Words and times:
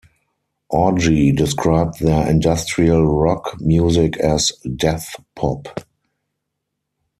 Orgy 0.71 1.31
described 1.31 1.99
their 1.99 2.27
industrial 2.27 3.05
rock 3.05 3.57
music 3.61 4.17
as 4.17 4.51
"death 4.75 5.13
pop". 5.35 5.67